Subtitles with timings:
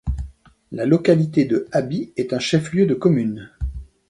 [0.71, 3.51] La localité de Aby est un chef-lieu de commune.